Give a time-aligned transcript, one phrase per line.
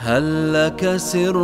[0.00, 1.36] هل لك سر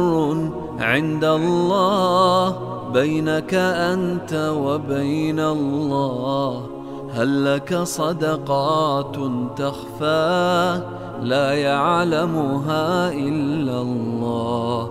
[0.79, 2.57] عند الله
[2.93, 6.67] بينك أنت وبين الله؟
[7.15, 9.17] هل لك صدقات
[9.57, 10.81] تخفى
[11.23, 14.91] لا يعلمها إلا الله؟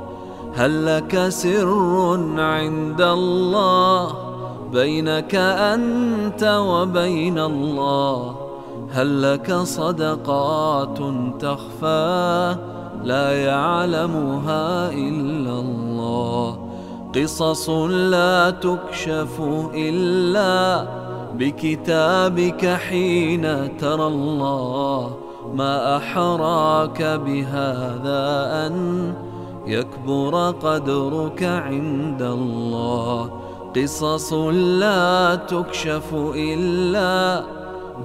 [0.56, 4.16] هل لك سر عند الله
[4.74, 8.36] بينك أنت وبين الله؟
[8.92, 10.98] هل لك صدقات
[11.40, 12.56] تخفى
[13.04, 16.58] لا يعلمها إلا الله.
[17.16, 19.42] قصص لا تكشف
[19.76, 20.88] إلا
[21.38, 25.18] بكتابك حين ترى الله.
[25.54, 28.24] ما أحراك بهذا
[28.68, 29.14] أن
[29.68, 33.30] يكبر قدرك عند الله.
[33.76, 37.44] قصص لا تكشف إلا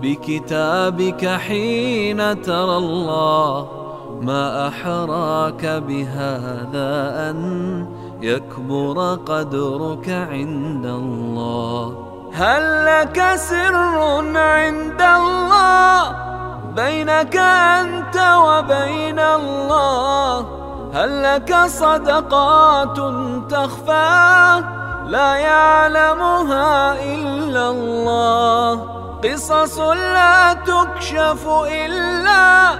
[0.02, 3.68] بكتابك حين ترى الله.
[4.22, 6.90] ما أحراك بهذا
[7.30, 7.38] أن
[8.22, 12.04] يكبر قدرك عند الله.
[12.34, 13.98] هل لك سر
[14.36, 16.16] عند الله؟
[16.76, 20.46] بينك أنت وبين الله.
[20.94, 22.98] هل لك صدقات
[23.50, 24.62] تخفى؟
[25.06, 28.98] لا يعلمها إلا الله.
[29.24, 32.70] قصص لا تكشف إلا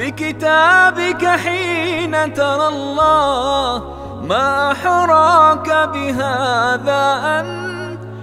[0.00, 3.82] بكتابك حين ترى الله
[4.22, 7.04] ما أحراك بهذا
[7.36, 7.46] أن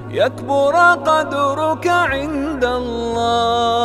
[0.09, 0.75] يكبر
[1.09, 3.76] قدرك عند الله.